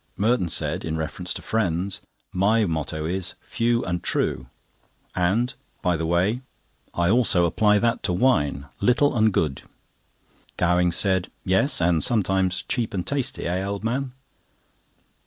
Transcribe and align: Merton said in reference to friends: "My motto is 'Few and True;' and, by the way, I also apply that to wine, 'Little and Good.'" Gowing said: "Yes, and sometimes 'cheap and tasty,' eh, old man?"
Merton 0.17 0.49
said 0.49 0.83
in 0.83 0.97
reference 0.97 1.31
to 1.35 1.43
friends: 1.43 2.01
"My 2.33 2.65
motto 2.65 3.05
is 3.05 3.35
'Few 3.39 3.85
and 3.85 4.01
True;' 4.01 4.47
and, 5.15 5.53
by 5.83 5.95
the 5.95 6.07
way, 6.07 6.41
I 6.95 7.11
also 7.11 7.45
apply 7.45 7.77
that 7.77 8.01
to 8.09 8.13
wine, 8.13 8.65
'Little 8.79 9.15
and 9.15 9.31
Good.'" 9.31 9.61
Gowing 10.57 10.91
said: 10.91 11.29
"Yes, 11.45 11.79
and 11.79 12.03
sometimes 12.03 12.63
'cheap 12.67 12.95
and 12.95 13.05
tasty,' 13.05 13.45
eh, 13.47 13.63
old 13.63 13.83
man?" 13.83 14.13